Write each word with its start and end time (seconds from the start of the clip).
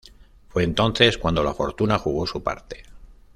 Fue 0.49 0.63
entonces 0.63 1.19
cuando 1.19 1.43
la 1.43 1.53
fortuna 1.53 1.99
jugó 1.99 2.25
su 2.25 2.41
parte. 2.41 2.81